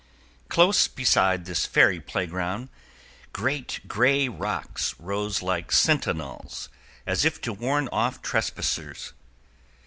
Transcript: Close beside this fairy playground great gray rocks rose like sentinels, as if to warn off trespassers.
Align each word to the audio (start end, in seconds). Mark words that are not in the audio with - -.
Close 0.49 0.87
beside 0.87 1.45
this 1.45 1.67
fairy 1.67 1.99
playground 2.01 2.69
great 3.33 3.81
gray 3.87 4.27
rocks 4.27 4.95
rose 4.97 5.43
like 5.43 5.71
sentinels, 5.71 6.69
as 7.05 7.23
if 7.23 7.39
to 7.39 7.53
warn 7.53 7.87
off 7.91 8.19
trespassers. 8.19 9.13